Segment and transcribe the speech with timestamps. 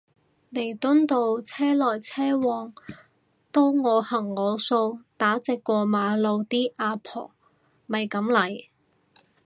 [0.51, 2.73] 彌敦道車來車往
[3.51, 7.29] 都我行我素打直過馬路啲阿婆
[7.85, 8.65] 咪噉嚟